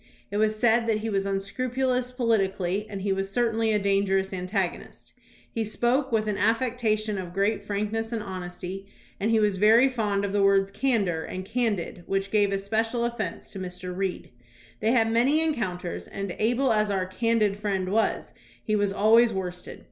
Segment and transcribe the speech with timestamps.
[0.31, 4.17] It was said that he was un scrupulous politically, and he was certainly a danger
[4.17, 5.13] ous antagonist.
[5.53, 8.87] He spoke with an affectation of great frankness and honesty,
[9.19, 13.51] and he was very fond of the words "candor" and "candid," which gave especial offence
[13.51, 13.95] to Mr.
[13.95, 14.31] Reed.
[14.79, 18.33] They had many encounters, and, able as our "candid" friend was,
[18.63, 19.79] he was always worst ed.